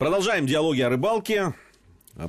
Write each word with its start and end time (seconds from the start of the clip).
Продолжаем 0.00 0.46
диалоги 0.46 0.80
о 0.80 0.88
рыбалке. 0.88 1.52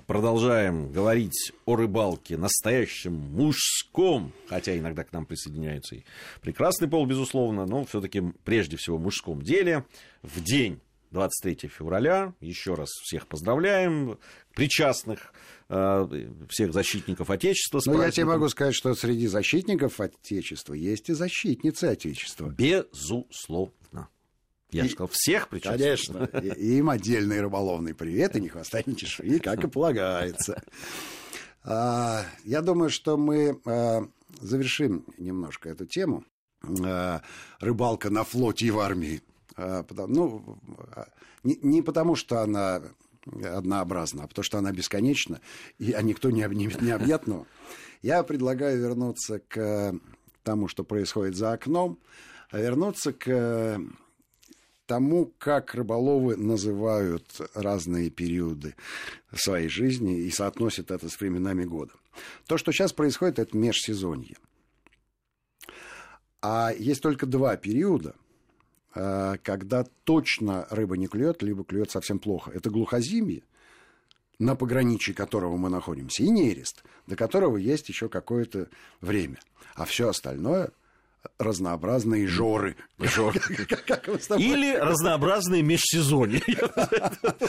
Продолжаем 0.05 0.91
говорить 0.91 1.53
о 1.63 1.77
рыбалке 1.77 2.35
настоящем 2.35 3.13
мужском, 3.13 4.33
хотя 4.49 4.77
иногда 4.77 5.05
к 5.05 5.13
нам 5.13 5.25
присоединяется 5.25 5.95
и 5.95 6.03
прекрасный 6.41 6.89
пол, 6.89 7.05
безусловно, 7.05 7.65
но 7.65 7.85
все-таки 7.85 8.23
прежде 8.43 8.75
всего 8.75 8.97
мужском 8.97 9.41
деле. 9.41 9.85
В 10.21 10.43
день 10.43 10.81
23 11.11 11.69
февраля. 11.69 12.33
Еще 12.41 12.73
раз 12.73 12.89
всех 12.89 13.25
поздравляем, 13.27 14.19
причастных, 14.53 15.33
э, 15.69 16.27
всех 16.49 16.73
защитников 16.73 17.29
Отечества. 17.29 17.81
Но 17.85 18.03
я 18.03 18.11
тебе 18.11 18.25
могу 18.25 18.49
сказать, 18.49 18.75
что 18.75 18.93
среди 18.95 19.27
защитников 19.27 20.01
Отечества 20.01 20.73
есть 20.73 21.07
и 21.07 21.13
защитницы 21.13 21.85
Отечества. 21.85 22.49
Безусловно. 22.49 23.71
Я 24.71 24.85
И- 24.85 24.89
сказал, 24.89 25.09
всех 25.11 25.47
причастных. 25.49 25.79
Конечно. 25.79 26.39
И- 26.39 26.77
Им 26.77 26.89
отдельный 26.89 27.41
рыболовный 27.41 27.93
привет, 27.93 28.35
и 28.35 28.41
не 28.41 28.47
хвоста, 28.49 28.81
ни 28.85 28.93
чешуи, 28.93 29.39
как 29.39 29.63
и 29.63 29.67
полагается. 29.67 30.63
А, 31.63 32.25
Я 32.43 32.61
думаю, 32.61 32.89
что 32.89 33.17
мы 33.17 33.59
а, 33.65 34.07
завершим 34.39 35.05
немножко 35.17 35.69
эту 35.69 35.85
тему. 35.85 36.23
А, 36.83 37.21
Рыбалка 37.59 38.09
на 38.09 38.23
флоте 38.23 38.65
и 38.67 38.71
в 38.71 38.79
армии. 38.79 39.21
Потому- 39.55 40.07
Ну, 40.07 40.57
не, 41.43 41.59
не 41.61 41.81
потому, 41.81 42.15
что 42.15 42.39
она 42.41 42.81
однообразна, 43.43 44.23
а 44.23 44.27
потому 44.27 44.43
что 44.43 44.57
она 44.57 44.71
бесконечна, 44.71 45.41
и, 45.77 45.91
а 45.91 46.01
никто 46.01 46.31
не, 46.31 46.41
об- 46.43 46.53
не, 46.53 46.67
не 46.79 46.91
объятного. 46.91 47.45
Я 48.01 48.23
предлагаю 48.23 48.79
вернуться 48.79 49.39
к 49.39 49.93
тому, 50.43 50.67
что 50.69 50.83
происходит 50.83 51.35
за 51.35 51.51
окном, 51.51 51.99
а 52.49 52.59
вернуться 52.59 53.11
к 53.13 53.79
тому, 54.91 55.31
как 55.37 55.73
рыболовы 55.73 56.35
называют 56.35 57.23
разные 57.53 58.09
периоды 58.09 58.75
своей 59.33 59.69
жизни 59.69 60.19
и 60.19 60.29
соотносят 60.31 60.91
это 60.91 61.07
с 61.07 61.17
временами 61.17 61.63
года. 61.63 61.93
То, 62.45 62.57
что 62.57 62.73
сейчас 62.73 62.91
происходит, 62.91 63.39
это 63.39 63.55
межсезонье. 63.55 64.35
А 66.41 66.73
есть 66.77 67.01
только 67.01 67.25
два 67.25 67.55
периода, 67.55 68.15
э, 68.93 69.37
когда 69.41 69.85
точно 70.03 70.67
рыба 70.69 70.97
не 70.97 71.07
клюет, 71.07 71.41
либо 71.41 71.63
клюет 71.63 71.89
совсем 71.89 72.19
плохо. 72.19 72.51
Это 72.51 72.69
глухозимье, 72.69 73.43
на 74.39 74.57
пограничье 74.57 75.15
которого 75.15 75.55
мы 75.55 75.69
находимся, 75.69 76.23
и 76.23 76.29
нерест, 76.29 76.83
до 77.07 77.15
которого 77.15 77.55
есть 77.55 77.87
еще 77.87 78.09
какое-то 78.09 78.67
время. 78.99 79.39
А 79.73 79.85
все 79.85 80.09
остальное 80.09 80.71
разнообразные 81.37 82.27
жоры. 82.27 82.75
Жор. 82.99 83.35
Как 83.87 84.07
Или 84.37 84.75
разнообразные 84.75 85.61
межсезонья. 85.61 86.41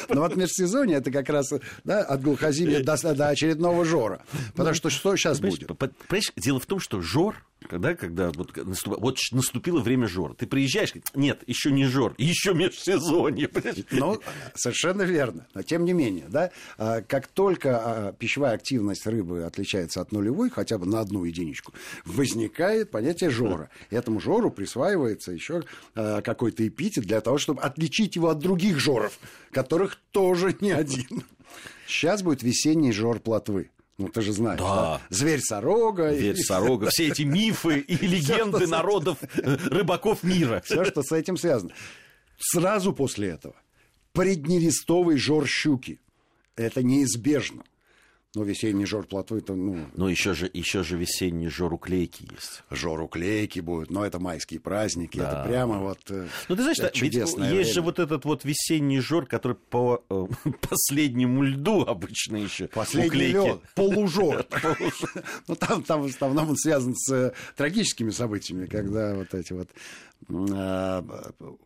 Но 0.08 0.22
вот 0.22 0.36
межсезонье 0.36 0.98
это 0.98 1.10
как 1.10 1.28
раз 1.28 1.52
да, 1.84 2.00
от 2.00 2.22
глухозимья 2.22 2.82
до, 2.82 2.96
до 3.14 3.28
очередного 3.28 3.84
жора. 3.84 4.24
Потому 4.54 4.74
что 4.74 4.90
что 4.90 5.16
сейчас 5.16 5.40
будет? 5.40 5.66
понимаешь, 5.76 6.32
дело 6.36 6.60
в 6.60 6.66
том, 6.66 6.80
что 6.80 7.00
жор, 7.00 7.36
когда, 7.68 7.94
когда 7.94 8.30
вот, 8.30 8.56
наступ- 8.56 8.98
вот 8.98 9.18
наступило 9.32 9.80
время 9.80 10.06
жора, 10.06 10.34
ты 10.34 10.46
приезжаешь, 10.46 10.92
нет, 11.14 11.42
еще 11.46 11.70
не 11.70 11.84
жор, 11.84 12.14
еще 12.18 12.54
межсезонье. 12.54 13.48
Ну, 13.90 14.20
совершенно 14.54 15.02
верно. 15.02 15.46
Но 15.54 15.62
тем 15.62 15.84
не 15.84 15.92
менее, 15.92 16.26
да, 16.28 16.50
а, 16.78 17.02
как 17.02 17.26
только 17.28 17.80
а, 18.08 18.12
пищевая 18.12 18.54
активность 18.54 19.06
рыбы 19.06 19.44
отличается 19.44 20.00
от 20.00 20.12
нулевой, 20.12 20.50
хотя 20.50 20.78
бы 20.78 20.86
на 20.86 21.00
одну 21.00 21.24
единичку, 21.24 21.72
возникает 22.04 22.90
понятие 22.90 23.30
жора. 23.30 23.70
И 23.90 23.94
этому 23.94 24.20
жору 24.20 24.50
присваивается 24.50 25.32
еще 25.32 25.62
а, 25.94 26.20
какой-то 26.22 26.66
эпитет 26.66 27.04
для 27.04 27.20
того, 27.20 27.38
чтобы 27.38 27.62
отличить 27.62 28.16
его 28.16 28.28
от 28.28 28.38
других 28.38 28.78
жоров, 28.78 29.18
которых 29.50 29.98
тоже 30.10 30.56
не 30.60 30.70
один. 30.70 31.24
Сейчас 31.86 32.22
будет 32.22 32.42
весенний 32.42 32.92
жор 32.92 33.20
плотвы. 33.20 33.70
Ну, 33.98 34.08
ты 34.08 34.22
же 34.22 34.32
знаешь, 34.32 34.58
Да. 34.58 34.74
да? 34.74 35.00
Зверь-сорога. 35.10 36.12
и- 36.12 36.18
Дверь 36.18 36.36
сорога, 36.38 36.88
все 36.90 37.08
эти 37.08 37.22
мифы 37.22 37.78
и 37.88 37.94
легенды 38.06 38.66
народов, 38.66 39.18
э, 39.22 39.56
рыбаков 39.68 40.22
мира. 40.22 40.62
Все, 40.64 40.84
что 40.84 41.02
с 41.02 41.12
этим 41.12 41.36
связано. 41.36 41.72
Сразу 42.38 42.92
после 42.92 43.28
этого 43.28 43.54
преднерестовый 44.12 45.16
жор 45.18 45.46
щуки. 45.46 46.00
Это 46.56 46.82
неизбежно. 46.82 47.62
Но 48.34 48.44
весенний 48.44 48.86
жор 48.86 49.04
плотвы, 49.06 49.38
это, 49.38 49.54
ну, 49.54 49.86
Но 49.94 50.08
еще 50.08 50.32
же, 50.32 50.48
еще 50.50 50.82
же 50.82 50.96
весенний 50.96 51.48
жор 51.48 51.74
уклейки 51.74 52.22
есть. 52.32 52.62
жор 52.70 53.02
уклейки 53.02 53.60
будет, 53.60 53.90
но 53.90 54.06
это 54.06 54.18
майские 54.18 54.58
праздники, 54.58 55.18
Да. 55.18 55.40
это 55.42 55.48
прямо 55.50 55.78
вот 55.80 55.98
э, 56.08 56.28
Ну, 56.48 56.56
ты 56.56 56.62
знаешь, 56.62 56.78
это 56.78 56.86
да, 56.86 56.92
ведь 56.94 57.12
чудесное 57.12 57.52
есть 57.52 57.68
же 57.74 57.80
время. 57.82 57.84
вот 57.84 57.98
этот 57.98 58.24
вот 58.24 58.44
весенний 58.44 59.00
жор, 59.00 59.26
который 59.26 59.56
по 59.56 60.02
э, 60.08 60.26
последнему 60.70 61.42
льду 61.42 61.82
обычно 61.82 62.36
еще. 62.36 62.68
Последний 62.68 63.32
лед, 63.32 63.60
полужор. 63.74 64.46
Ну, 65.48 65.54
там, 65.54 65.82
там 65.82 66.02
в 66.02 66.06
основном 66.06 66.50
он 66.50 66.56
связан 66.56 66.94
с 66.96 67.12
э, 67.12 67.32
трагическими 67.56 68.10
событиями, 68.10 68.64
когда 68.66 69.14
вот 69.14 69.34
эти 69.34 69.52
вот 69.52 69.68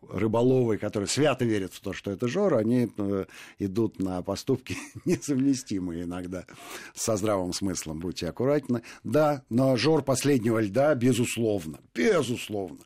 рыболовы, 0.09 0.77
которые 0.77 1.07
свято 1.07 1.45
верят 1.45 1.73
в 1.73 1.79
то, 1.79 1.93
что 1.93 2.11
это 2.11 2.27
жор, 2.27 2.55
они 2.55 2.91
э, 2.97 3.25
идут 3.59 3.99
на 3.99 4.21
поступки 4.21 4.77
несовместимые 5.05 6.03
иногда 6.03 6.45
со 6.93 7.15
здравым 7.15 7.53
смыслом. 7.53 7.99
Будьте 7.99 8.27
аккуратны. 8.27 8.81
Да, 9.03 9.43
но 9.49 9.77
жор 9.77 10.03
последнего 10.03 10.59
льда, 10.59 10.93
безусловно, 10.95 11.79
безусловно. 11.93 12.79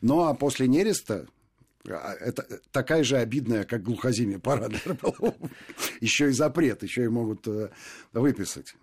Ну, 0.00 0.24
а 0.24 0.34
после 0.34 0.66
нереста 0.66 1.26
а, 1.88 2.14
это 2.14 2.46
такая 2.72 3.04
же 3.04 3.16
обидная, 3.16 3.64
как 3.64 3.82
глухозимие 3.82 4.38
пора 4.38 4.68
для 4.68 4.80
рыболовов. 4.84 5.34
Еще 6.00 6.28
и 6.28 6.32
запрет, 6.32 6.82
еще 6.82 7.04
и 7.04 7.08
могут 7.08 7.46
э, 7.48 7.70
выписать. 8.12 8.74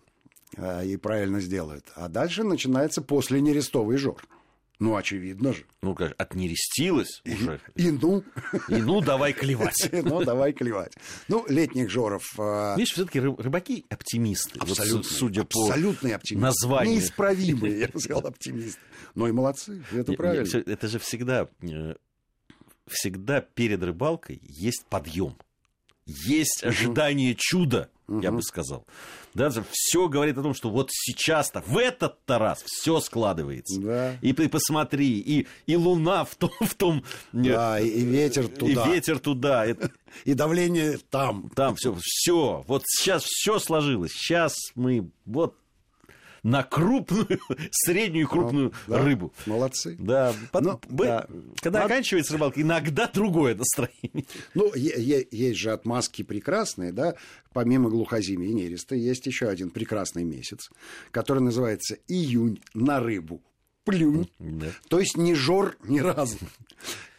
э, 0.56 0.86
И 0.86 0.98
правильно 0.98 1.40
сделают. 1.42 1.86
А 1.96 2.08
дальше 2.08 2.44
начинается 2.44 3.02
после 3.02 3.42
нерестовый 3.42 3.98
жор. 3.98 4.24
Ну, 4.80 4.96
очевидно 4.96 5.54
же. 5.54 5.64
Ну, 5.82 5.96
как, 5.96 6.14
отнерестилась 6.20 7.22
уже. 7.26 7.60
И 7.76 7.90
ну, 7.90 8.24
И 8.70 8.76
ну, 8.76 9.02
давай 9.02 9.34
клевать. 9.34 9.90
ну, 9.92 10.24
давай 10.24 10.54
клевать. 10.54 10.94
Ну, 11.28 11.46
летних 11.50 11.90
жоров... 11.90 12.24
э, 12.38 12.76
Видишь, 12.78 12.94
все-таки 12.94 13.20
рыбаки 13.20 13.86
оптимисты. 13.90 14.60
Вот 14.60 14.78
с- 14.78 15.18
судя 15.18 15.46
по 15.46 15.66
абсолютный 15.70 16.14
оптимист. 16.14 16.44
названию. 16.44 16.94
Неисправимые, 16.96 17.80
я 17.80 17.88
бы 17.88 18.00
сказал, 18.00 18.28
оптимисты. 18.28 18.80
Ну 19.16 19.28
и 19.28 19.32
молодцы, 19.32 19.84
это 19.92 20.14
правильно. 20.14 20.64
Это 20.68 20.88
же 20.88 21.00
всегда, 21.00 21.48
э, 21.64 21.96
всегда 22.88 23.42
перед 23.42 23.82
рыбалкой 23.82 24.40
есть 24.44 24.86
подъем. 24.90 25.36
Есть 26.06 26.64
ожидание 26.64 27.36
чуда, 27.36 27.90
я 28.08 28.32
бы 28.32 28.42
сказал. 28.42 28.86
Да, 29.34 29.52
все 29.72 30.08
говорит 30.08 30.38
о 30.38 30.44
том, 30.44 30.54
что 30.54 30.70
вот 30.70 30.90
сейчас-то, 30.92 31.62
в 31.68 31.78
этот-то 31.78 32.40
раз 32.40 32.64
все 32.66 33.00
складывается. 33.00 33.80
Да. 33.80 34.18
И 34.22 34.34
ты 34.34 34.50
посмотри, 34.50 35.20
и, 35.20 35.48
и 35.66 35.76
луна 35.76 36.24
в 36.24 36.36
том, 36.36 36.52
в 36.60 36.74
том 36.76 37.04
э, 37.34 37.44
Да, 37.44 37.80
и, 37.80 37.88
и 37.88 38.06
ветер 38.06 38.46
и 38.46 38.48
туда, 38.48 38.88
ветер 38.88 39.20
туда. 39.20 39.66
И 40.24 40.34
давление 40.34 40.98
там. 41.10 41.50
там 41.56 41.76
все, 41.76 41.96
все, 42.02 42.64
вот 42.68 42.84
сейчас 42.86 43.24
все 43.24 43.60
сложилось. 43.60 44.12
Сейчас 44.14 44.56
мы 44.76 45.10
вот 45.26 45.56
на 46.44 46.64
крупную, 46.64 47.40
среднюю 47.72 48.26
и 48.26 48.28
крупную 48.28 48.74
Да, 48.88 49.04
рыбу. 49.04 49.34
Молодцы. 49.46 49.96
Да, 50.00 50.34
под- 50.52 50.64
Ну, 50.64 50.80
да. 50.90 51.28
когда 51.62 51.80
Надо- 51.82 51.94
оканчивается 51.94 52.34
рыбалка, 52.34 52.62
иногда 52.62 53.08
другое 53.14 53.56
настроение. 53.56 54.26
Ну, 54.54 54.74
есть 54.76 55.58
же 55.58 55.72
отмазки 55.72 56.22
прекрасные, 56.24 56.92
да, 56.92 57.16
помимо 57.54 57.90
глухозимия 57.90 58.50
и 58.50 58.54
нереста, 58.54 58.96
есть 58.96 59.26
еще 59.28 59.48
один 59.48 59.70
прекрасный 59.70 60.24
месяц, 60.24 60.70
который 61.12 61.40
называется 61.40 61.98
июнь 62.08 62.62
на 62.74 63.00
рыбу. 63.00 63.42
Плюнь. 63.84 64.30
Да. 64.40 64.68
То 64.90 65.00
есть 65.00 65.16
не 65.16 65.34
жор 65.34 65.78
ни 65.86 66.00
разу. 66.00 66.38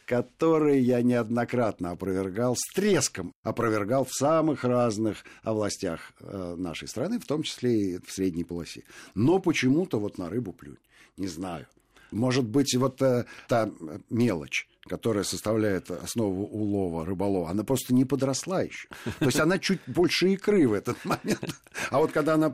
Который 0.09 0.81
я 0.81 1.03
неоднократно 1.03 1.91
опровергал, 1.91 2.57
с 2.57 2.75
треском 2.75 3.35
опровергал 3.43 4.07
в 4.07 4.15
самых 4.15 4.65
разных 4.65 5.23
областях 5.43 6.13
э, 6.21 6.55
нашей 6.57 6.89
страны, 6.89 7.21
в 7.21 7.27
том 7.27 7.43
числе 7.43 7.75
и 7.75 7.99
в 7.99 8.11
средней 8.11 8.45
полосе. 8.45 8.85
Но 9.15 9.39
почему-то 9.39 10.01
вот 10.01 10.17
на 10.17 10.31
рыбу 10.31 10.55
плюнь. 10.55 10.79
Не 11.19 11.27
знаю. 11.27 11.67
Может 12.11 12.47
быть, 12.47 12.75
вот 12.77 13.03
э, 13.03 13.27
та 13.49 13.71
мелочь, 14.09 14.67
которая 14.89 15.25
составляет 15.25 15.91
основу 15.91 16.47
улова 16.47 17.05
рыболова, 17.05 17.51
она 17.51 17.63
просто 17.63 17.93
не 17.93 18.07
подросла 18.07 18.63
еще. 18.63 18.89
То 19.19 19.27
есть 19.27 19.41
она 19.41 19.59
чуть 19.59 19.81
больше 19.87 20.33
икры 20.33 20.67
в 20.67 20.73
этот 20.73 21.05
момент. 21.05 21.55
А 21.91 21.99
вот 21.99 22.13
когда 22.13 22.35
она 22.35 22.51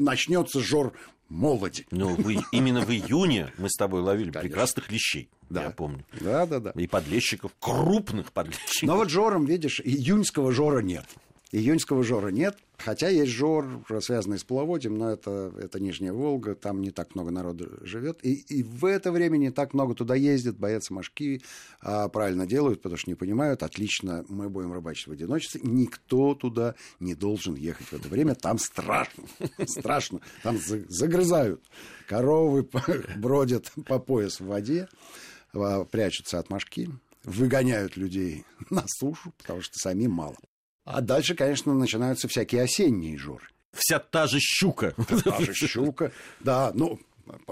начнется 0.00 0.58
жор 0.58 0.94
молоди. 1.28 1.86
Ну, 1.90 2.16
именно 2.52 2.80
в 2.80 2.90
июне 2.90 3.52
мы 3.58 3.70
с 3.70 3.76
тобой 3.76 4.00
ловили 4.00 4.30
Конечно. 4.30 4.48
прекрасных 4.48 4.90
лещей, 4.90 5.28
Да. 5.50 5.64
я 5.64 5.70
помню. 5.70 6.04
Да, 6.20 6.46
да, 6.46 6.60
да. 6.60 6.70
И 6.70 6.86
подлещиков, 6.86 7.52
крупных 7.58 8.32
подлещиков. 8.32 8.82
Но 8.82 8.96
вот 8.96 9.10
жором, 9.10 9.44
видишь, 9.44 9.80
июньского 9.84 10.52
жора 10.52 10.80
нет. 10.80 11.06
Июньского 11.50 12.02
жора 12.02 12.28
нет, 12.28 12.58
хотя 12.76 13.08
есть 13.08 13.32
жор, 13.32 13.82
связанный 14.02 14.38
с 14.38 14.44
половодьем, 14.44 14.98
но 14.98 15.10
это, 15.10 15.50
это 15.58 15.80
Нижняя 15.80 16.12
Волга, 16.12 16.54
там 16.54 16.82
не 16.82 16.90
так 16.90 17.14
много 17.14 17.30
народу 17.30 17.70
живет. 17.80 18.18
И, 18.22 18.34
и 18.34 18.62
в 18.62 18.84
это 18.84 19.10
время 19.10 19.38
не 19.38 19.50
так 19.50 19.72
много 19.72 19.94
туда 19.94 20.14
ездят, 20.14 20.58
боятся 20.58 20.92
мошки, 20.92 21.40
а 21.80 22.08
правильно 22.08 22.46
делают, 22.46 22.82
потому 22.82 22.98
что 22.98 23.08
не 23.08 23.14
понимают, 23.14 23.62
отлично, 23.62 24.26
мы 24.28 24.50
будем 24.50 24.74
рыбачить 24.74 25.06
в 25.06 25.12
одиночестве. 25.12 25.62
Никто 25.64 26.34
туда 26.34 26.74
не 27.00 27.14
должен 27.14 27.54
ехать 27.54 27.86
в 27.86 27.92
это 27.94 28.08
время, 28.08 28.34
там 28.34 28.58
страшно, 28.58 29.24
страшно, 29.66 30.20
там 30.42 30.58
загрызают. 30.58 31.62
Коровы 32.06 32.68
бродят 33.16 33.72
по 33.86 33.98
пояс 33.98 34.38
в 34.38 34.46
воде, 34.46 34.86
прячутся 35.52 36.38
от 36.38 36.50
мошки, 36.50 36.90
выгоняют 37.24 37.96
людей 37.96 38.44
на 38.70 38.84
сушу, 38.86 39.32
потому 39.38 39.62
что 39.62 39.74
самим 39.78 40.12
мало. 40.12 40.36
А 40.84 41.00
дальше, 41.00 41.34
конечно, 41.34 41.74
начинаются 41.74 42.28
всякие 42.28 42.62
осенние 42.62 43.18
жоры. 43.18 43.44
Вся 43.72 43.98
та 43.98 44.26
же 44.26 44.38
щука. 44.40 44.94
Та 45.24 45.40
же 45.40 45.52
щука, 45.54 46.10
да. 46.40 46.72
Ну, 46.74 46.98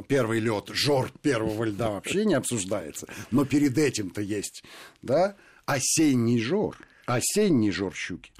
первый 0.08 0.40
лед, 0.40 0.70
жор 0.72 1.12
первого 1.22 1.64
льда 1.64 1.90
вообще 1.90 2.24
не 2.24 2.34
обсуждается. 2.34 3.06
Но 3.30 3.44
перед 3.44 3.76
этим-то 3.76 4.22
есть, 4.22 4.64
да, 5.02 5.36
осенний 5.66 6.40
жор. 6.40 6.78
Осенний 7.04 7.70
жор 7.70 7.94
щуки. 7.94 8.32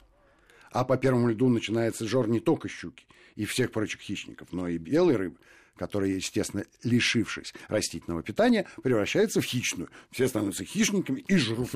А 0.73 0.85
по 0.85 0.97
первому 0.97 1.29
льду 1.29 1.49
начинается 1.49 2.07
жор 2.09 2.29
не 2.29 2.41
только 2.41 2.69
щуки 2.69 3.05
и 3.35 3.45
всех 3.45 3.71
прочих 3.71 4.01
хищников, 4.01 4.49
но 4.53 4.67
и 4.67 4.79
белой 4.79 5.17
рыбы, 5.17 5.37
которые, 5.77 6.17
естественно, 6.17 6.65
лишившись 6.83 7.55
растительного 7.69 8.23
питания, 8.23 8.67
превращаются 8.83 9.41
в 9.41 9.45
хищную. 9.45 9.89
Все 10.11 10.29
становятся 10.29 10.65
хищниками 10.65 11.21
и 11.21 11.37
жрут, 11.37 11.71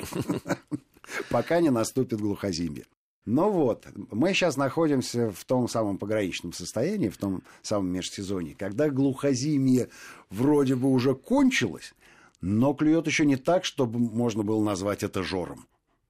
пока 1.31 1.61
не 1.61 1.71
наступит 1.71 2.21
глухозимье. 2.21 2.85
Ну 3.27 3.51
вот, 3.51 3.87
мы 4.11 4.33
сейчас 4.33 4.57
находимся 4.57 5.31
в 5.31 5.45
том 5.45 5.69
самом 5.69 5.99
пограничном 5.99 6.53
состоянии, 6.53 7.11
в 7.11 7.19
том 7.19 7.43
самом 7.63 7.93
межсезонье, 7.93 8.55
когда 8.55 8.89
глухозимье 8.89 9.91
вроде 10.31 10.75
бы 10.75 10.89
уже 10.91 11.15
кончилось, 11.15 11.93
но 12.41 12.73
клюет 12.73 13.07
еще 13.07 13.27
не 13.27 13.37
так, 13.37 13.65
чтобы 13.65 13.99
можно 13.99 14.43
было 14.43 14.65
назвать 14.65 15.03
это 15.03 15.23
жором. 15.23 15.67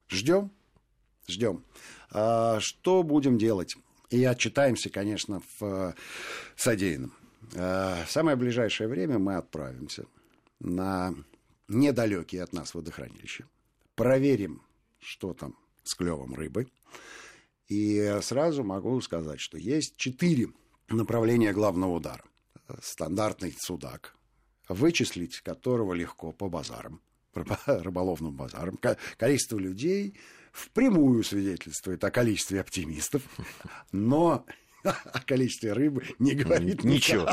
Ждем, 0.09 0.51
ждем. 1.29 1.65
А, 2.13 2.61
что 2.61 3.03
будем 3.03 3.39
делать? 3.39 3.77
И 4.11 4.25
отчитаемся, 4.25 4.89
конечно, 4.91 5.43
в 5.59 5.95
содеянном. 6.57 7.13
А, 7.57 8.05
в 8.05 8.11
самое 8.11 8.37
ближайшее 8.37 8.89
время 8.89 9.19
мы 9.19 9.37
отправимся 9.37 10.07
на 10.59 11.15
недалекие 11.69 12.43
от 12.43 12.53
нас 12.53 12.75
водохранилища. 12.75 13.47
Проверим, 13.95 14.63
что 14.99 15.35
там 15.35 15.57
с 15.83 15.95
клевом 15.95 16.35
рыбы. 16.35 16.69
И 17.69 18.19
сразу 18.23 18.65
могу 18.65 19.01
сказать, 19.01 19.41
что 19.41 19.57
есть 19.57 19.97
четыре 19.97 20.49
направления 20.89 21.53
главного 21.53 21.93
удара. 21.93 22.25
Стандартный 22.83 23.55
судак, 23.57 24.15
вычислить 24.69 25.41
которого 25.41 25.95
легко 25.95 26.33
по 26.33 26.49
базарам, 26.49 27.01
рыболовным 27.35 28.37
базарам. 28.37 28.79
Количество 29.17 29.59
людей 29.59 30.19
впрямую 30.53 31.23
свидетельствует 31.23 32.03
о 32.03 32.11
количестве 32.11 32.61
оптимистов, 32.61 33.23
но 33.93 34.45
о 34.85 35.21
количестве 35.21 35.73
рыбы 35.73 36.05
не 36.19 36.35
говорит 36.35 36.85
ничего. 36.85 37.29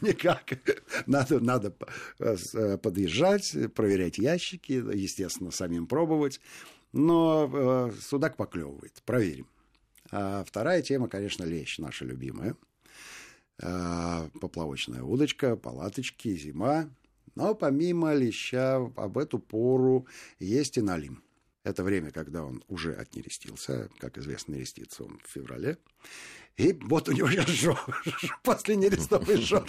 Никак. 0.00 0.58
Надо, 1.06 1.40
надо 1.40 1.74
э, 2.18 2.78
подъезжать, 2.78 3.54
проверять 3.74 4.18
ящики, 4.18 4.72
естественно, 4.72 5.50
самим 5.50 5.86
пробовать. 5.86 6.40
Но 6.92 7.50
э, 7.52 7.92
судак 8.00 8.36
поклевывает. 8.36 9.02
Проверим. 9.04 9.48
А 10.10 10.44
вторая 10.44 10.82
тема, 10.82 11.08
конечно, 11.08 11.44
лещ, 11.44 11.78
наша 11.78 12.04
любимая. 12.04 12.56
Э, 13.60 14.28
поплавочная 14.40 15.02
удочка, 15.02 15.56
палаточки, 15.56 16.36
зима. 16.36 16.88
Но 17.34 17.54
помимо 17.54 18.14
леща 18.14 18.76
об 18.76 19.18
эту 19.18 19.38
пору 19.38 20.06
есть 20.38 20.78
и 20.78 20.80
налим. 20.80 21.22
Это 21.66 21.82
время, 21.82 22.12
когда 22.12 22.44
он 22.44 22.62
уже 22.68 22.94
отнерестился. 22.94 23.90
Как 23.98 24.18
известно, 24.18 24.54
нерестится 24.54 25.02
он 25.02 25.18
в 25.24 25.28
феврале. 25.28 25.78
И 26.56 26.78
вот 26.82 27.08
у 27.08 27.12
него 27.12 27.28
сейчас 27.28 27.48
жор, 27.48 28.04
после 28.44 28.76
нерестовый 28.76 29.38
жор 29.38 29.68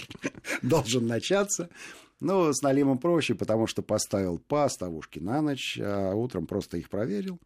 должен 0.62 1.08
начаться. 1.08 1.70
Ну, 2.20 2.52
с 2.52 2.62
налимом 2.62 2.98
проще, 2.98 3.34
потому 3.34 3.66
что 3.66 3.82
поставил 3.82 4.38
по 4.38 4.64
оставушке 4.64 5.20
на 5.20 5.42
ночь, 5.42 5.76
а 5.82 6.14
утром 6.14 6.46
просто 6.46 6.76
их 6.76 6.88
проверил. 6.88 7.40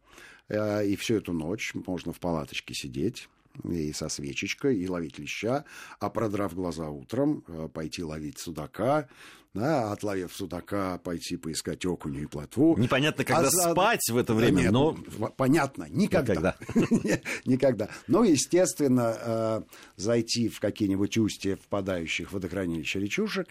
Э, 0.49 0.85
и 0.85 0.95
всю 0.97 1.15
эту 1.15 1.33
ночь 1.33 1.73
можно 1.73 2.13
в 2.13 2.19
палаточке 2.19 2.75
сидеть 2.75 3.29
и 3.63 3.91
со 3.91 4.07
свечечкой, 4.07 4.77
и 4.77 4.87
ловить 4.87 5.17
леща, 5.17 5.65
а 5.99 6.11
продрав 6.11 6.53
глаза 6.53 6.89
утром, 6.89 7.43
э, 7.47 7.69
пойти 7.73 8.03
ловить 8.03 8.37
судака, 8.37 9.09
да, 9.53 9.91
отловив 9.91 10.33
судака, 10.33 10.97
пойти 10.97 11.37
поискать 11.37 11.85
окуню 11.85 12.23
и 12.23 12.25
плотву. 12.25 12.75
Непонятно, 12.77 13.23
когда 13.23 13.47
а, 13.47 13.71
спать 13.71 14.09
в 14.09 14.17
это 14.17 14.33
время, 14.33 14.63
нет, 14.63 14.71
но... 14.71 14.97
Понятно, 15.37 15.85
никогда. 15.89 16.55
Никогда. 16.73 17.19
никогда. 17.45 17.89
Но, 18.07 18.23
естественно, 18.23 19.15
э, 19.19 19.61
зайти 19.95 20.49
в 20.49 20.59
какие-нибудь 20.59 21.17
устья 21.19 21.55
впадающих 21.55 22.29
в 22.29 22.33
водохранилище 22.33 22.99
речушек, 22.99 23.49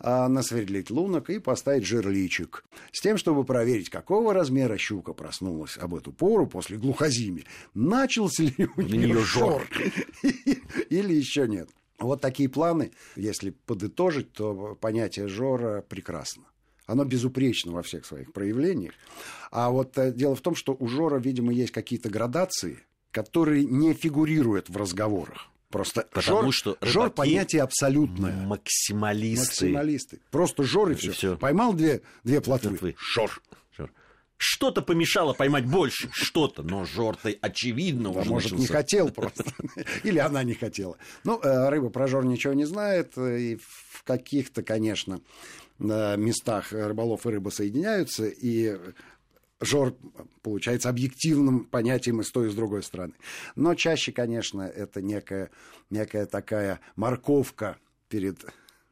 э, 0.00 0.26
насверлить 0.26 0.90
лунок 0.90 1.30
и 1.30 1.38
поставить 1.38 1.86
жерличек. 1.86 2.64
С 2.92 3.00
тем, 3.00 3.16
чтобы 3.16 3.44
проверить, 3.44 3.90
какого 3.90 4.34
размера 4.34 4.76
щука 4.76 5.12
проснулась 5.12 5.78
об 5.78 5.94
эту 5.94 6.12
пору 6.12 6.48
после 6.48 6.78
глухозими. 6.78 7.44
Начался 7.74 8.42
ли 8.42 8.68
у 8.76 8.82
нее 8.82 9.20
жор 9.20 9.62
или 10.90 11.14
еще 11.14 11.46
нет. 11.46 11.70
Вот 11.98 12.20
такие 12.20 12.48
планы, 12.48 12.92
если 13.16 13.50
подытожить, 13.50 14.32
то 14.32 14.76
понятие 14.80 15.28
Жора 15.28 15.82
прекрасно. 15.82 16.44
Оно 16.86 17.04
безупречно 17.04 17.72
во 17.72 17.82
всех 17.82 18.04
своих 18.04 18.32
проявлениях. 18.32 18.92
А 19.50 19.70
вот 19.70 19.96
э, 19.96 20.12
дело 20.12 20.34
в 20.36 20.40
том, 20.42 20.54
что 20.54 20.76
у 20.78 20.86
Жора, 20.86 21.18
видимо, 21.18 21.52
есть 21.52 21.72
какие-то 21.72 22.10
градации, 22.10 22.80
которые 23.10 23.64
не 23.64 23.94
фигурируют 23.94 24.68
в 24.68 24.76
разговорах. 24.76 25.48
Просто 25.70 26.06
Потому 26.12 26.42
жор, 26.42 26.52
что 26.52 26.78
жор 26.82 27.10
понятие 27.10 27.62
абсолютное. 27.62 28.46
Максималисты. 28.46 29.66
Максималисты. 29.66 30.20
Просто 30.30 30.62
жор 30.62 30.90
и, 30.90 30.92
и 30.92 30.96
все. 30.96 31.12
все. 31.12 31.36
Поймал 31.36 31.72
две, 31.72 32.02
две 32.22 32.40
плотвы. 32.40 32.70
плотвы. 32.70 32.94
Жор. 32.98 33.42
Что-то 34.36 34.82
помешало 34.82 35.32
поймать 35.32 35.64
больше, 35.66 36.10
что-то, 36.12 36.62
но 36.62 36.84
Жортай 36.84 37.38
очевидно 37.40 38.10
уже 38.10 38.30
может, 38.30 38.52
начался. 38.52 38.56
не 38.56 38.66
хотел 38.66 39.10
просто. 39.10 39.44
Или 40.02 40.18
она 40.18 40.42
не 40.42 40.54
хотела. 40.54 40.96
Ну, 41.22 41.40
э, 41.40 41.68
рыба 41.68 41.88
про 41.88 42.08
Жор 42.08 42.24
ничего 42.24 42.52
не 42.52 42.64
знает, 42.64 43.12
э, 43.16 43.38
и 43.38 43.56
в 43.56 44.02
каких-то, 44.02 44.62
конечно, 44.62 45.20
э, 45.78 46.16
местах 46.16 46.72
рыболов 46.72 47.26
и 47.26 47.30
рыба 47.30 47.50
соединяются, 47.50 48.26
и 48.26 48.76
Жор 49.60 49.96
получается 50.42 50.88
объективным 50.88 51.64
понятием 51.64 52.20
и 52.20 52.24
с 52.24 52.30
той, 52.30 52.48
и 52.48 52.50
с 52.50 52.54
другой 52.54 52.82
стороны. 52.82 53.14
Но 53.54 53.74
чаще, 53.74 54.12
конечно, 54.12 54.62
это 54.62 55.00
некая, 55.00 55.50
некая 55.90 56.26
такая 56.26 56.80
морковка 56.96 57.78
перед 58.08 58.44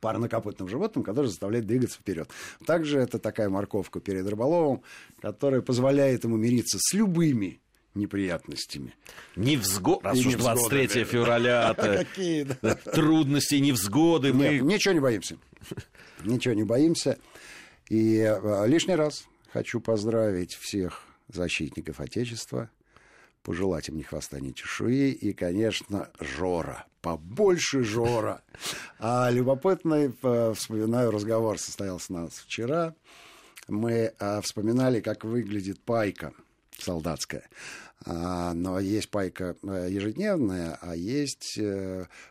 парнокопытным 0.03 0.69
животным, 0.69 1.05
который 1.05 1.29
заставляет 1.29 1.65
двигаться 1.65 1.99
вперед. 1.99 2.29
Также 2.67 2.99
это 2.99 3.19
такая 3.19 3.49
морковка 3.49 4.01
перед 4.01 4.27
рыболовом, 4.27 4.83
которая 5.23 5.63
позволяет 5.63 6.25
ему 6.25 6.37
мириться 6.37 6.77
с 6.81 6.93
любыми 6.93 7.61
неприятностями. 7.95 8.95
Невзгоды, 9.37 10.05
раз 10.05 10.19
уж 10.19 10.35
23 10.35 10.87
да. 10.89 11.05
февраля, 11.05 11.75
Какие, 11.79 12.49
да. 12.61 12.75
трудности, 12.75 13.55
невзгоды. 13.55 14.33
Мы... 14.33 14.59
ничего 14.59 14.93
не 14.93 15.01
боимся. 15.01 15.37
Ничего 16.25 16.55
не 16.55 16.65
боимся. 16.65 17.19
И 17.89 18.21
а, 18.21 18.65
лишний 18.65 18.97
раз 18.97 19.27
хочу 19.53 19.81
поздравить 19.81 20.55
всех 20.55 21.05
защитников 21.29 22.01
Отечества, 22.01 22.71
пожелать 23.43 23.89
им 23.89 23.97
ни 23.97 24.03
хвоста, 24.03 24.41
ни 24.41 24.53
чешуи, 24.53 25.11
и, 25.11 25.33
конечно, 25.33 26.11
Жора, 26.19 26.87
побольше 27.01 27.83
Жора. 27.83 28.43
А 28.99 29.31
любопытный, 29.31 30.13
э, 30.23 30.55
вспоминаю, 30.55 31.11
разговор 31.11 31.59
состоялся 31.59 32.13
у 32.13 32.17
нас 32.17 32.33
вчера. 32.33 32.95
Мы 33.69 34.13
э, 34.19 34.41
вспоминали, 34.43 35.01
как 35.01 35.25
выглядит 35.25 35.81
пайка 35.81 36.33
солдатская. 36.79 37.49
А, 38.05 38.53
но 38.55 38.81
есть 38.81 39.11
пайка 39.11 39.57
э, 39.63 39.89
ежедневная, 39.91 40.79
а 40.81 40.97
есть 40.97 41.59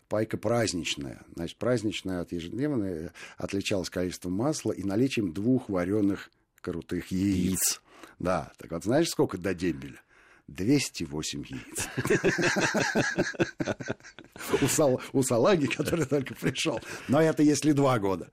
пайка 0.09 0.37
праздничная. 0.37 1.21
Значит, 1.35 1.57
праздничная 1.57 2.21
от 2.21 2.31
ежедневной 2.31 3.11
отличалась 3.37 3.89
количеством 3.89 4.33
масла 4.33 4.71
и 4.71 4.83
наличием 4.83 5.31
двух 5.33 5.69
вареных 5.69 6.29
крутых 6.61 7.11
яиц. 7.11 7.81
Да, 8.19 8.51
так 8.57 8.71
вот 8.71 8.83
знаешь, 8.83 9.09
сколько 9.09 9.37
до 9.37 9.53
дембеля? 9.53 9.99
208 10.55 11.43
яиц. 11.47 11.87
у, 14.61 14.67
сал, 14.67 15.01
у 15.13 15.23
салаги, 15.23 15.67
который 15.67 16.05
только 16.05 16.33
пришел. 16.35 16.79
Но 17.07 17.21
это 17.21 17.43
если 17.43 17.71
два 17.71 17.99
года. 17.99 18.29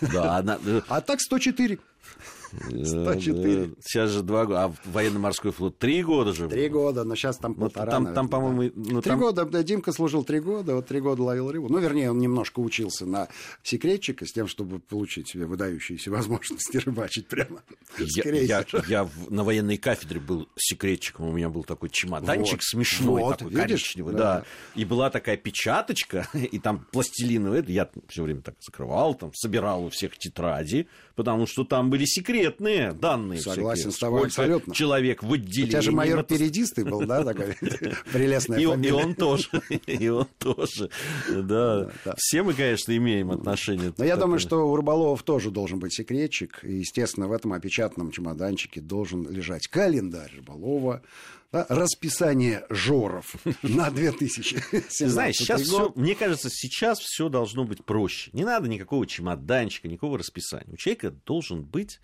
Да, 0.00 0.36
она... 0.36 0.58
А 0.88 1.00
так 1.00 1.20
104. 1.20 1.78
104. 2.84 3.74
Сейчас 3.80 4.10
же 4.10 4.22
два 4.22 4.44
года. 4.46 4.64
А 4.64 4.74
военно-морской 4.86 5.52
флот 5.52 5.78
три 5.78 6.02
года 6.02 6.32
же. 6.32 6.48
Три 6.48 6.68
года, 6.68 7.04
но 7.04 7.14
сейчас 7.14 7.36
там 7.38 7.52
Ну, 7.56 7.60
полтора. 7.62 7.90
там, 7.90 8.14
там, 8.14 8.28
по-моему, 8.28 8.72
ну, 8.74 9.00
Три 9.00 9.10
там- 9.10 9.20
года, 9.20 9.44
да, 9.44 9.62
Димка 9.62 9.92
служил 9.92 10.24
три 10.24 10.40
года, 10.40 10.74
вот 10.74 10.86
три 10.86 11.00
года 11.00 11.22
ловил 11.22 11.50
рыбу. 11.50 11.68
Ну, 11.68 11.78
вернее, 11.78 12.10
он 12.10 12.18
немножко 12.18 12.60
учился 12.60 13.06
на 13.06 13.28
секретчика 13.62 14.26
с 14.26 14.32
тем, 14.32 14.48
чтобы 14.48 14.80
получить 14.80 15.28
себе 15.28 15.46
выдающиеся 15.46 16.10
возможности 16.10 16.76
рыбачить 16.78 17.28
прямо 17.28 17.62
Я, 17.98 18.24
я- 18.40 18.64
я 18.88 19.08
на 19.28 19.44
военной 19.44 19.76
кафедре 19.76 20.20
был 20.20 20.48
секретчиком, 20.56 21.28
у 21.28 21.32
меня 21.32 21.48
был 21.50 21.64
такой 21.64 21.88
чемоданчик 21.90 22.54
Вот, 22.54 22.62
смешной, 22.62 23.22
вот, 23.22 23.38
такой 23.38 23.52
видишь? 23.52 23.66
коричневый, 23.82 24.14
Да. 24.14 24.18
да. 24.40 24.44
И 24.74 24.84
была 24.84 25.10
такая 25.10 25.36
печаточка, 25.36 26.26
и 26.34 26.58
там 26.58 26.86
пластилиновый, 26.92 27.60
это 27.60 27.70
я 27.72 27.88
все 28.08 28.22
время 28.24 28.40
так 28.42 28.54
закрывал, 28.60 29.14
там 29.14 29.30
собирал 29.34 29.84
у 29.84 29.90
всех 29.90 30.16
тетради, 30.18 30.88
потому 31.14 31.46
что 31.46 31.64
там 31.64 31.89
были 31.90 32.04
секретные 32.04 32.92
данные. 32.92 33.40
Согласен 33.40 33.90
всякие. 33.90 33.96
с 33.96 33.98
тобой 33.98 34.18
Сколько 34.20 34.42
абсолютно. 34.42 34.74
человек 34.74 35.22
в 35.22 35.30
У 35.30 35.34
отделении. 35.34 35.70
тебя 35.70 35.82
же 35.82 35.92
майор 35.92 36.22
Передистый 36.22 36.84
был, 36.84 37.00
да, 37.06 37.24
такая 37.24 37.56
прелестная 38.12 38.58
И 38.60 38.64
он, 38.66 38.82
и 38.82 38.90
он 38.90 39.14
тоже, 39.14 39.48
и 39.86 40.08
он 40.08 40.26
тоже, 40.38 40.90
да. 41.28 41.90
Все 42.16 42.42
мы, 42.42 42.54
конечно, 42.54 42.96
имеем 42.96 43.30
отношение. 43.30 43.92
Но 43.98 44.04
я 44.04 44.16
думаю, 44.16 44.38
что 44.38 44.70
у 44.70 44.76
рыболовов 44.76 45.22
тоже 45.22 45.50
должен 45.50 45.78
быть 45.78 45.92
секретчик. 45.92 46.60
И, 46.62 46.78
естественно, 46.78 47.28
в 47.28 47.32
этом 47.32 47.52
опечатанном 47.52 48.10
чемоданчике 48.10 48.80
должен 48.80 49.28
лежать 49.28 49.66
календарь 49.68 50.32
рыболова, 50.36 51.02
да, 51.52 51.66
расписание 51.68 52.64
жоров 52.70 53.34
на 53.62 53.90
2017 53.90 55.10
Знаешь, 55.10 55.36
сейчас 55.36 55.62
все, 55.62 55.92
мне 55.96 56.14
кажется, 56.14 56.48
сейчас 56.50 56.98
все 57.00 57.28
должно 57.28 57.64
быть 57.64 57.84
проще. 57.84 58.30
Не 58.32 58.44
надо 58.44 58.68
никакого 58.68 59.06
чемоданчика, 59.06 59.88
никакого 59.88 60.18
расписания. 60.18 60.72
У 60.72 60.76
человека 60.76 61.10
должен 61.26 61.62
быть 61.64 62.00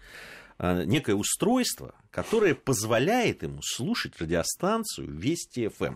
а, 0.58 0.84
некое 0.84 1.14
устройство, 1.14 1.94
которое 2.10 2.54
позволяет 2.54 3.42
ему 3.42 3.60
слушать 3.62 4.20
радиостанцию 4.20 5.12
Вести 5.12 5.68
ФМ 5.68 5.94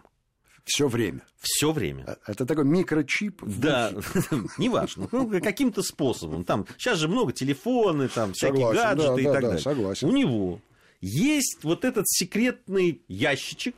Все 0.65 0.87
время. 0.87 1.23
все 1.41 1.73
время. 1.73 2.05
Э, 2.07 2.17
Это 2.29 2.47
такой 2.47 2.65
микрочип. 2.65 3.43
Да, 3.43 3.93
неважно, 4.59 5.09
ну, 5.11 5.41
каким-то 5.41 5.83
способом. 5.83 6.45
Там 6.45 6.67
сейчас 6.79 6.99
же 6.99 7.09
много 7.09 7.33
телефоны, 7.33 8.09
там 8.09 8.33
всякие 8.35 8.67
Согласен, 8.67 8.83
да, 8.83 8.95
гаджеты 8.95 9.21
и 9.21 9.25
так 9.25 9.35
да, 9.35 9.41
далее. 9.41 9.59
согласен. 9.61 10.09
У 10.09 10.13
него 10.13 10.61
есть 11.01 11.59
вот 11.63 11.85
этот 11.85 12.09
секретный 12.09 13.03
ящичек. 13.09 13.75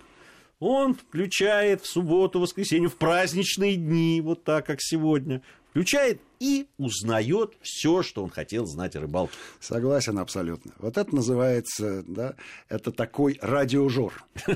Он 0.59 0.95
включает 0.95 1.83
в 1.83 1.87
субботу, 1.87 2.41
воскресенье, 2.41 2.88
в 2.88 2.97
праздничные 2.97 3.76
дни, 3.76 4.21
вот 4.21 4.45
так, 4.45 4.67
как 4.67 4.79
сегодня. 4.81 5.43
Включает 5.73 6.21
и 6.38 6.67
узнает 6.76 7.55
все, 7.62 8.02
что 8.02 8.23
он 8.25 8.29
хотел 8.29 8.67
знать 8.67 8.95
о 8.97 9.00
рыбалке. 9.00 9.33
Согласен 9.61 10.19
абсолютно. 10.19 10.73
Вот 10.79 10.99
это 10.99 11.14
называется, 11.14 12.02
да, 12.07 12.35
это 12.69 12.91
такой 12.91 13.38
радиожор. 13.41 14.25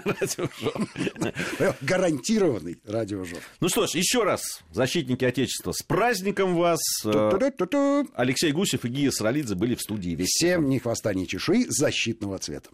Гарантированный 1.80 2.78
радиожор. 2.84 3.38
Ну 3.60 3.68
что 3.68 3.86
ж, 3.86 3.92
еще 3.94 4.24
раз, 4.24 4.62
защитники 4.72 5.24
Отечества, 5.24 5.70
с 5.72 5.82
праздником 5.82 6.56
вас. 6.56 6.80
Алексей 8.14 8.50
Гусев 8.50 8.84
и 8.84 8.88
Гия 8.88 9.12
Саралидзе 9.12 9.54
были 9.54 9.74
в 9.76 9.80
студии. 9.80 10.16
Всем 10.26 10.68
ни 10.68 10.78
хвоста, 10.78 11.14
ни 11.14 11.24
чешуи 11.24 11.66
защитного 11.68 12.38
цвета. 12.38 12.64